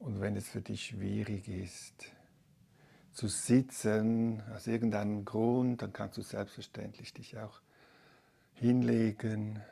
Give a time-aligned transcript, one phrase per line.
[0.00, 2.10] Und wenn es für dich schwierig ist,
[3.12, 7.60] zu sitzen, aus irgendeinem Grund, dann kannst du selbstverständlich dich auch
[8.54, 9.62] hinlegen.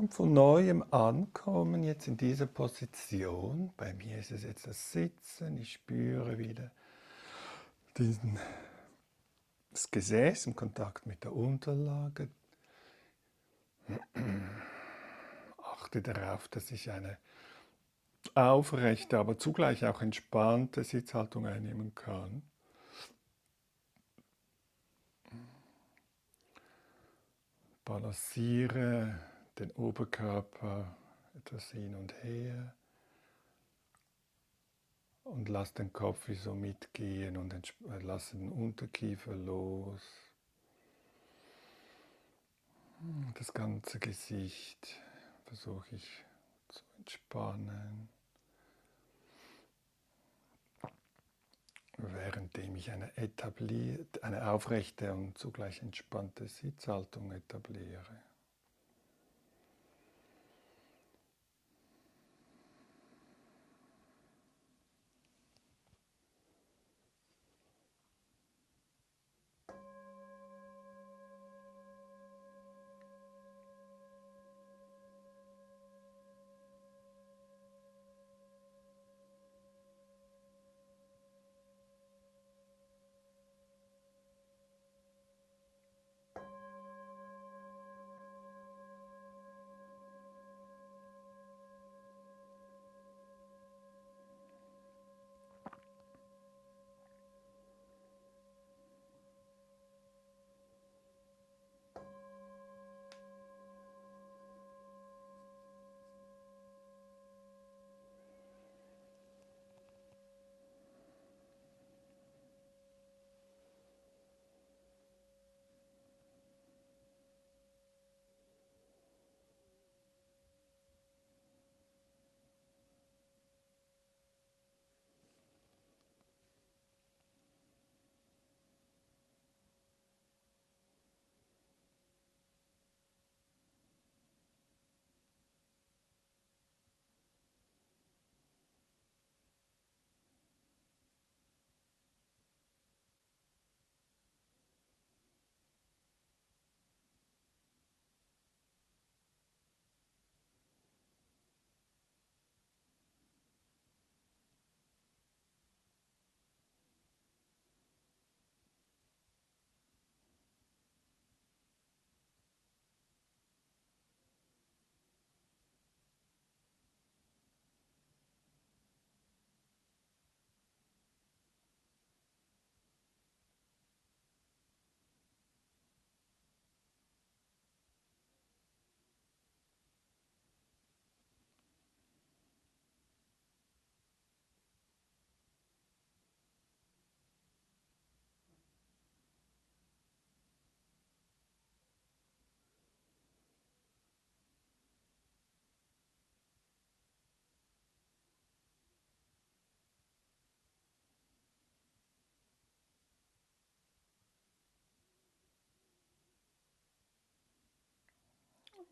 [0.00, 3.72] Und von neuem ankommen jetzt in dieser Position.
[3.78, 5.56] Bei mir ist es jetzt das Sitzen.
[5.56, 6.70] Ich spüre wieder
[7.96, 8.38] diesen,
[9.70, 12.28] das Gesäß im Kontakt mit der Unterlage.
[15.56, 17.16] Achte darauf, dass ich eine
[18.34, 22.42] aufrechte, aber zugleich auch entspannte Sitzhaltung einnehmen kann.
[27.86, 29.29] Balanciere
[29.60, 30.96] den Oberkörper
[31.34, 32.74] etwas hin und her
[35.24, 40.02] und lass den Kopf wie so mitgehen und äh, lass den Unterkiefer los.
[43.34, 44.98] Das ganze Gesicht
[45.46, 46.24] versuche ich
[46.68, 48.08] zu entspannen,
[51.98, 58.29] währenddem ich eine, etabliert, eine aufrechte und zugleich entspannte Sitzhaltung etabliere.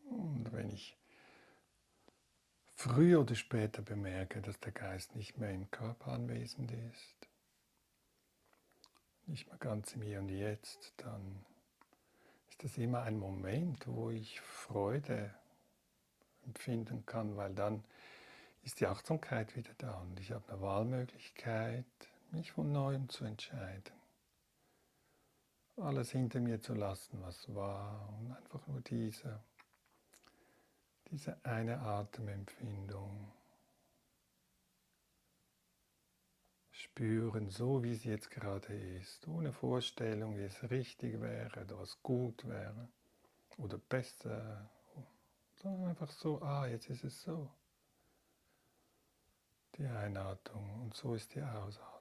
[0.09, 0.97] Und wenn ich
[2.75, 7.27] früher oder später bemerke, dass der Geist nicht mehr im Körper anwesend ist,
[9.27, 11.45] nicht mehr ganz im Hier und Jetzt, dann
[12.49, 15.33] ist das immer ein Moment, wo ich Freude
[16.45, 17.83] empfinden kann, weil dann
[18.63, 21.85] ist die Achtsamkeit wieder da und ich habe eine Wahlmöglichkeit,
[22.31, 23.93] mich von neuem zu entscheiden.
[25.77, 29.39] Alles hinter mir zu lassen, was war und einfach nur diese
[31.11, 33.31] diese eine Atemempfindung
[36.71, 42.01] spüren, so wie sie jetzt gerade ist, ohne Vorstellung, wie es richtig wäre, oder was
[42.01, 42.89] gut wäre
[43.57, 44.69] oder besser,
[45.61, 47.49] sondern einfach so, ah, jetzt ist es so.
[49.75, 51.98] Die Einatmung und so ist die Ausatmung.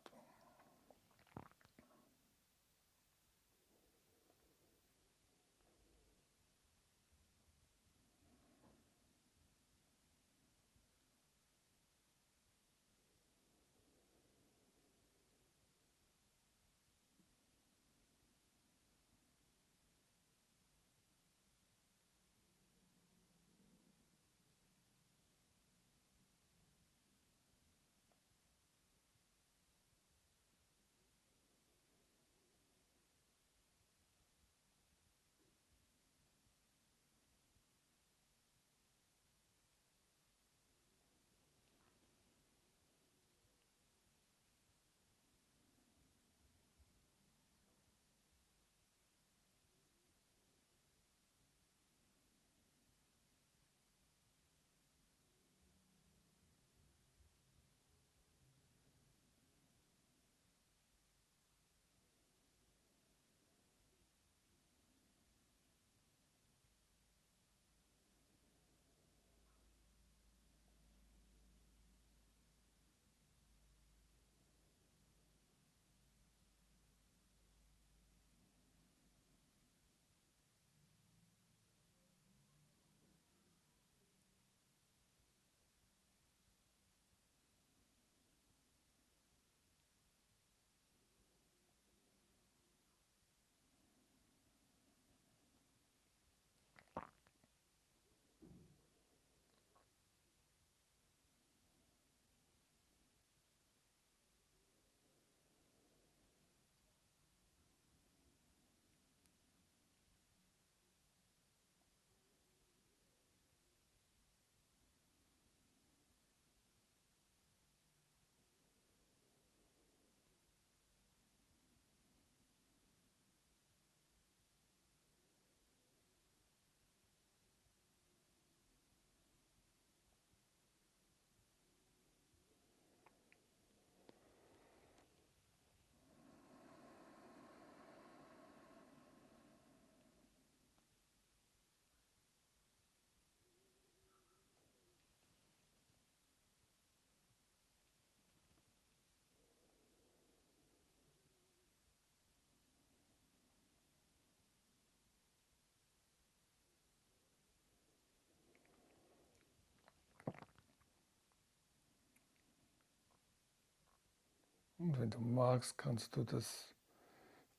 [164.88, 166.75] Und wenn du magst, kannst du das,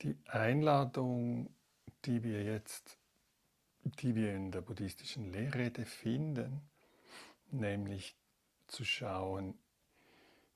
[0.02, 1.54] die Einladung,
[2.06, 2.98] die wir jetzt,
[3.84, 6.60] die wir in der buddhistischen Lehrrede finden,
[7.52, 8.18] nämlich
[8.66, 9.60] zu schauen,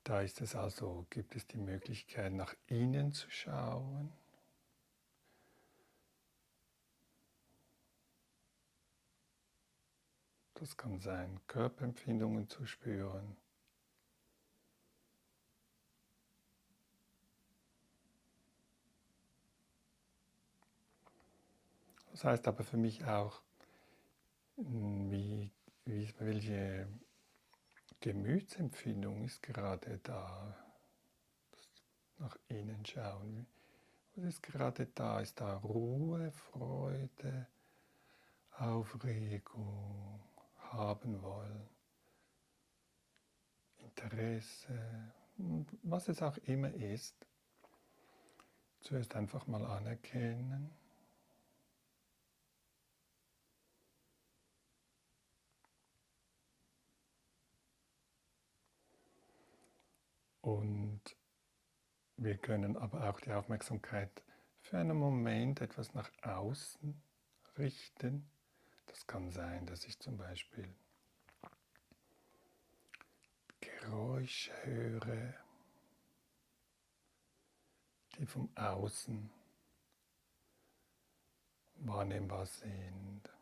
[0.03, 4.11] da ist es also, gibt es die Möglichkeit, nach innen zu schauen.
[10.55, 13.37] Das kann sein, Körperempfindungen zu spüren.
[22.23, 23.41] Das heißt aber für mich auch,
[24.55, 25.51] wie,
[25.83, 26.87] wie, welche
[27.99, 30.55] Gemütsempfindung ist gerade da.
[32.19, 33.45] Nach innen schauen.
[34.15, 35.19] Was ist gerade da?
[35.19, 37.47] Ist da Ruhe, Freude,
[38.51, 40.23] Aufregung,
[40.71, 41.67] haben wollen,
[43.79, 45.11] Interesse,
[45.81, 47.17] was es auch immer ist.
[48.79, 50.82] Zuerst einfach mal anerkennen.
[60.43, 61.01] Und
[62.17, 64.23] wir können aber auch die Aufmerksamkeit
[64.59, 67.01] für einen Moment etwas nach außen
[67.57, 68.29] richten.
[68.87, 70.67] Das kann sein, dass ich zum Beispiel
[73.61, 75.33] Geräusche höre,
[78.17, 79.31] die vom Außen
[81.75, 83.32] wahrnehmbar sind.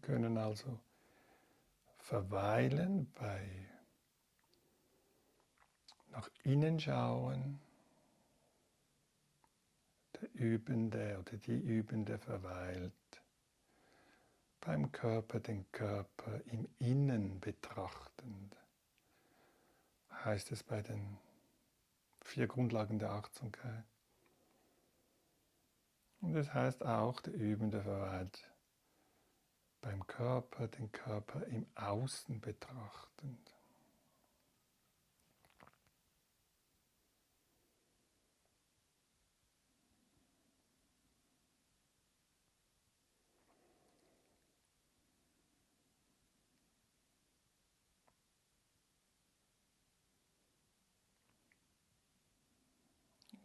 [0.00, 0.80] Wir können also
[1.98, 3.68] verweilen bei
[6.10, 7.60] nach innen schauen.
[10.20, 12.92] Der Übende oder die Übende verweilt
[14.60, 18.56] beim Körper den Körper im Innen betrachtend.
[20.24, 21.18] Heißt es bei den
[22.22, 23.84] vier Grundlagen der Achtsamkeit.
[26.22, 28.50] Und es das heißt auch, der Übende verweilt
[29.80, 33.54] beim Körper den Körper im Außen betrachtend.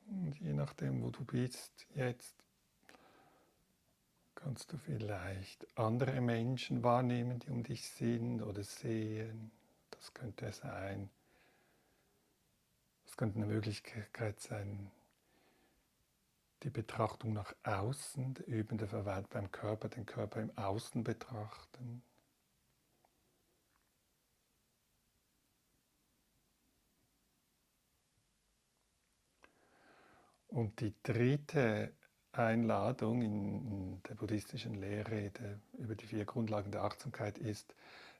[0.08, 2.45] Und je nachdem, wo du bist jetzt,
[4.36, 9.51] kannst du vielleicht andere Menschen wahrnehmen, die um dich sind oder sehen.
[9.92, 11.10] Das könnte sein.
[13.06, 14.92] Das könnte eine Möglichkeit sein,
[16.63, 22.04] die Betrachtung nach außen, der Übende verweilt beim Körper, den Körper im Außen betrachten.
[30.48, 31.94] Und die dritte
[32.38, 37.74] Einladung in, der buddhistischen Lehrrede über die vier Grundlagen der Achtsamkeit ist,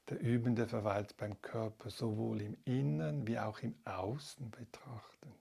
[0.08, 5.34] der Übende verweilt beim Körper sowohl im Innen wie auch im Außen betrachtend.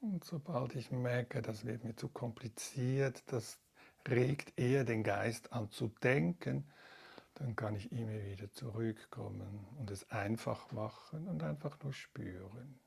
[0.00, 3.58] Und sobald ich merke, das wird mir zu kompliziert, das
[4.08, 6.64] regt eher den Geist an zu denken,
[7.34, 12.80] dann kann ich immer wieder zurückkommen und es einfach machen und einfach nur spüren,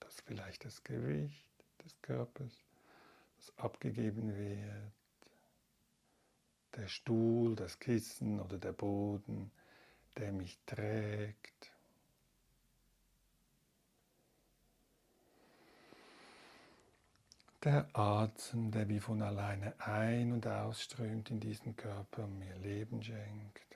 [0.00, 1.48] dass vielleicht das Gewicht
[1.84, 2.64] des Körpers,
[3.38, 4.92] das abgegeben wird,
[6.76, 9.50] der Stuhl, das Kissen oder der Boden,
[10.18, 11.72] der mich trägt.
[17.64, 23.67] Der Atem, der wie von alleine ein- und ausströmt in diesen Körper, mir Leben schenkt.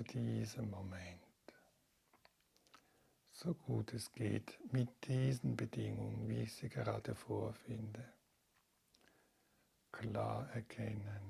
[0.00, 1.20] Nur diesen Moment,
[3.32, 8.10] so gut es geht, mit diesen Bedingungen, wie ich sie gerade vorfinde,
[9.92, 11.20] klar erkennen.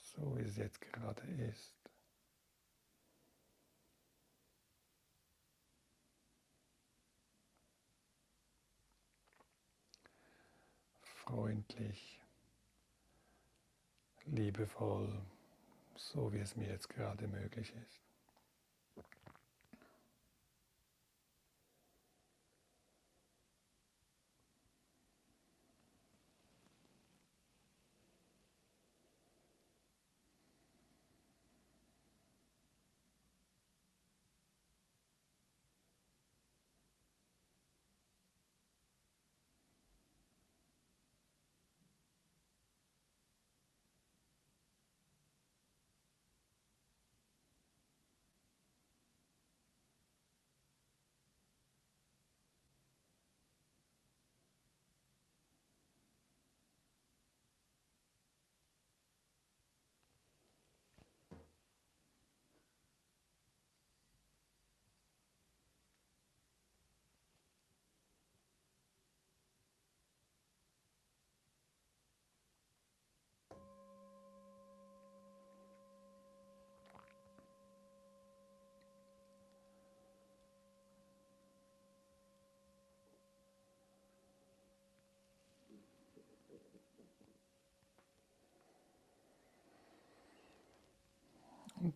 [0.00, 1.74] So wie es jetzt gerade ist.
[11.24, 12.23] freundlich
[14.26, 15.08] liebevoll,
[15.96, 18.00] so wie es mir jetzt gerade möglich ist.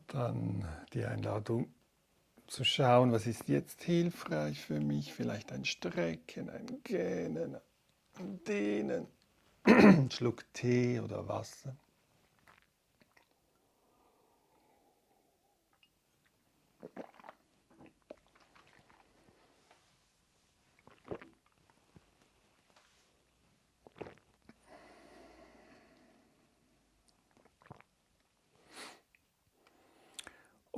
[0.08, 1.72] Dann die Einladung
[2.46, 7.56] zu schauen, was ist jetzt hilfreich für mich, vielleicht ein Strecken, ein Gähnen,
[8.14, 9.06] ein Dehnen,
[9.64, 11.76] ein Schluck Tee oder Wasser.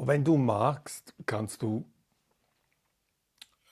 [0.07, 1.85] Wenn du magst, kannst du,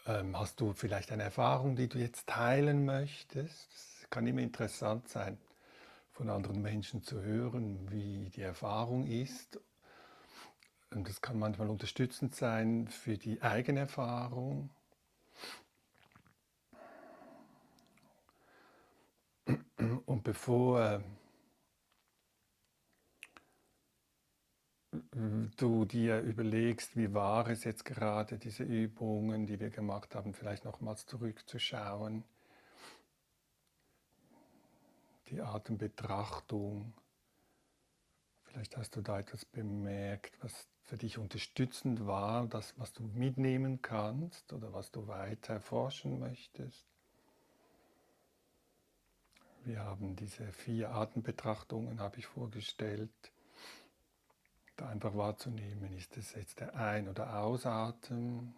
[0.07, 3.73] ähm, hast du vielleicht eine Erfahrung, die du jetzt teilen möchtest?
[3.73, 5.39] Es kann immer interessant sein,
[6.13, 9.59] von anderen Menschen zu hören, wie die Erfahrung ist.
[10.91, 14.71] Und das kann manchmal unterstützend sein für die eigene Erfahrung.
[20.07, 21.03] Und bevor
[25.57, 30.65] du dir überlegst, wie war es jetzt gerade, diese Übungen, die wir gemacht haben, vielleicht
[30.65, 32.25] nochmals zurückzuschauen,
[35.29, 36.93] die Atembetrachtung.
[38.45, 43.83] Vielleicht hast du da etwas bemerkt, was für dich unterstützend war, das, was du mitnehmen
[43.83, 46.87] kannst oder was du weiter erforschen möchtest.
[49.65, 53.11] Wir haben diese vier Atembetrachtungen, habe ich vorgestellt
[54.81, 58.55] da einfach wahrzunehmen, ist es jetzt der Ein- oder Ausatmen,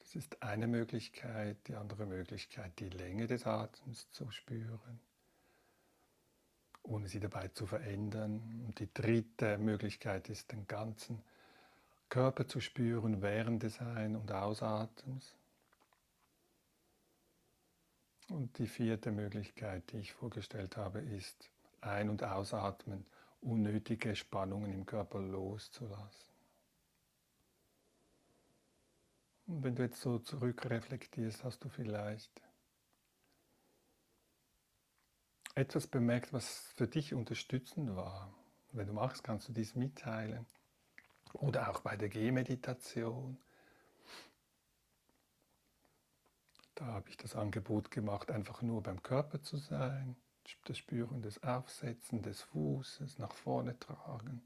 [0.00, 1.56] Das ist eine Möglichkeit.
[1.68, 5.00] Die andere Möglichkeit, die Länge des Atems zu spüren,
[6.82, 8.62] ohne sie dabei zu verändern.
[8.66, 11.22] Und die dritte Möglichkeit ist, den ganzen
[12.10, 15.34] Körper zu spüren während des Ein- und Ausatems.
[18.28, 21.48] Und die vierte Möglichkeit, die ich vorgestellt habe, ist
[21.80, 23.06] Ein- und Ausatmen,
[23.42, 26.32] unnötige Spannungen im Körper loszulassen.
[29.46, 32.40] Und wenn du jetzt so zurückreflektierst, hast du vielleicht
[35.54, 38.32] etwas bemerkt, was für dich unterstützend war.
[38.70, 40.46] Wenn du magst, kannst du dies mitteilen.
[41.34, 43.38] Oder auch bei der Gehmeditation.
[46.74, 50.16] Da habe ich das Angebot gemacht, einfach nur beim Körper zu sein,
[50.64, 54.42] das Spüren des Aufsetzen des Fußes, nach vorne tragen.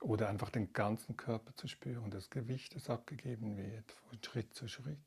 [0.00, 4.68] Oder einfach den ganzen Körper zu spüren, das Gewicht, das abgegeben wird, von Schritt zu
[4.68, 4.98] Schritt.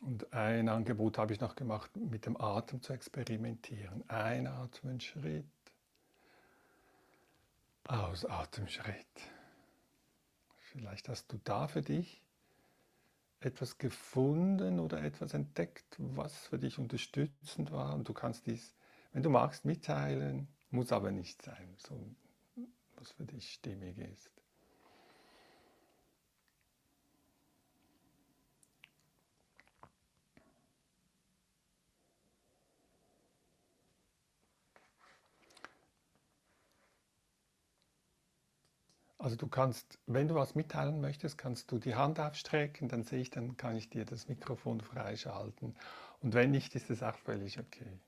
[0.00, 4.08] Und ein Angebot habe ich noch gemacht, mit dem Atem zu experimentieren.
[4.08, 5.44] Einatmen, Schritt.
[7.84, 9.06] Ausatmen, Schritt.
[10.58, 12.22] Vielleicht hast du da für dich
[13.44, 17.94] etwas gefunden oder etwas entdeckt, was für dich unterstützend war.
[17.94, 18.74] Und du kannst dies,
[19.12, 21.98] wenn du magst, mitteilen, muss aber nicht sein, so
[22.96, 24.41] was für dich stimmig ist.
[39.22, 43.20] Also du kannst, wenn du was mitteilen möchtest, kannst du die Hand aufstrecken, dann sehe
[43.20, 45.76] ich, dann kann ich dir das Mikrofon freischalten.
[46.20, 48.00] Und wenn nicht, ist es auch völlig okay.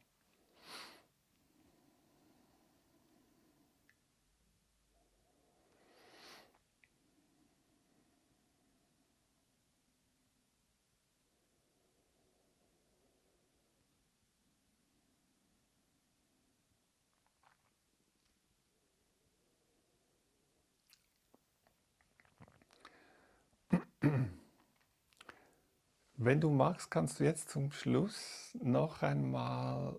[26.17, 29.99] Wenn du magst, kannst du jetzt zum Schluss noch einmal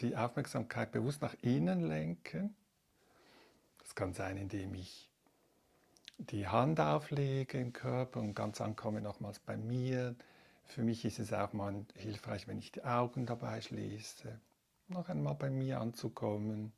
[0.00, 2.54] die Aufmerksamkeit bewusst nach innen lenken.
[3.78, 5.10] Das kann sein, indem ich
[6.18, 10.16] die Hand auflege im Körper und ganz ankomme nochmals bei mir.
[10.64, 14.40] Für mich ist es auch mal hilfreich, wenn ich die Augen dabei schließe,
[14.88, 16.72] noch einmal bei mir anzukommen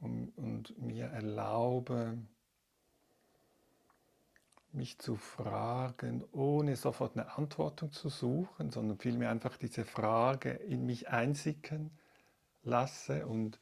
[0.00, 2.18] und, und mir erlaube,
[4.72, 10.84] mich zu fragen, ohne sofort eine Antwort zu suchen, sondern vielmehr einfach diese Frage in
[10.84, 11.90] mich einsickern
[12.62, 13.58] lasse und,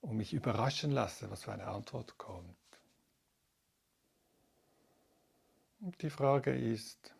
[0.00, 2.54] und mich überraschen lasse, was für eine Antwort kommt.
[5.80, 7.14] Und die Frage ist,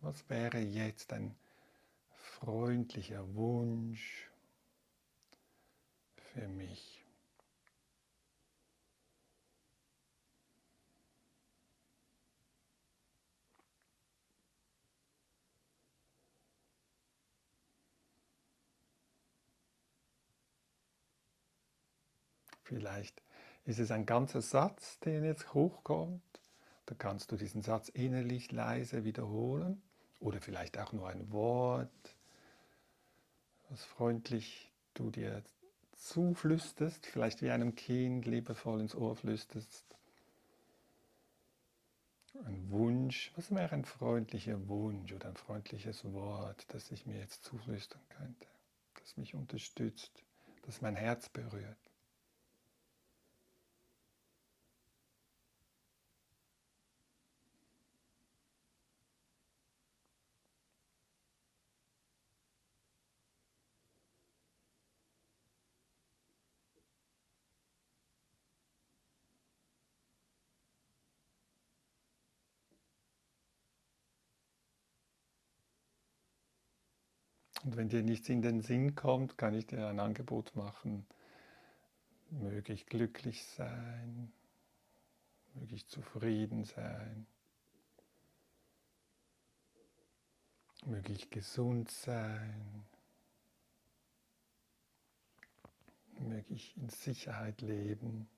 [0.00, 1.34] was wäre jetzt ein
[2.14, 4.30] freundlicher Wunsch
[6.32, 6.97] für mich?
[22.68, 23.22] Vielleicht
[23.64, 26.22] ist es ein ganzer Satz, der jetzt hochkommt.
[26.84, 29.80] Da kannst du diesen Satz innerlich leise wiederholen.
[30.20, 31.88] Oder vielleicht auch nur ein Wort,
[33.70, 35.42] was freundlich du dir
[35.96, 39.86] zuflüsterst, vielleicht wie einem Kind liebevoll ins Ohr flüsterst.
[42.44, 47.44] Ein Wunsch, was wäre ein freundlicher Wunsch oder ein freundliches Wort, das ich mir jetzt
[47.44, 48.46] zuflüstern könnte,
[49.00, 50.22] das mich unterstützt,
[50.66, 51.87] das mein Herz berührt.
[77.64, 81.06] Und wenn dir nichts in den Sinn kommt, kann ich dir ein Angebot machen.
[82.30, 84.32] Möge ich glücklich sein,
[85.54, 87.26] möge ich zufrieden sein,
[90.84, 92.84] möge ich gesund sein,
[96.18, 98.28] möge ich in Sicherheit leben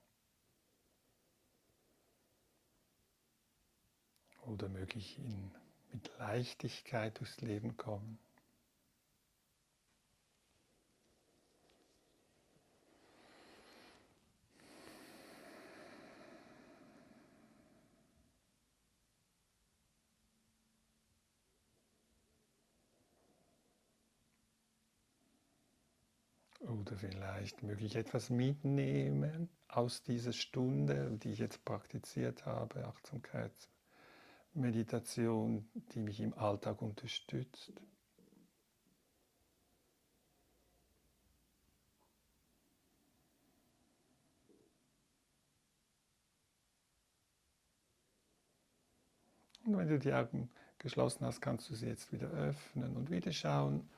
[4.41, 5.51] oder möge ich in,
[5.91, 8.17] mit Leichtigkeit durchs Leben kommen.
[26.67, 35.67] Oder vielleicht möge ich etwas mitnehmen aus dieser Stunde, die ich jetzt praktiziert habe, Achtsamkeitsmeditation,
[35.93, 37.73] die mich im Alltag unterstützt.
[49.65, 53.31] Und wenn du die Augen geschlossen hast, kannst du sie jetzt wieder öffnen und wieder
[53.31, 53.89] schauen,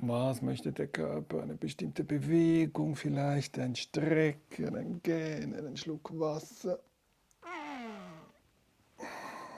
[0.00, 1.42] was möchte der Körper?
[1.42, 6.78] Eine bestimmte Bewegung, vielleicht ein Strecken, ein Gähnen, ein Schluck Wasser.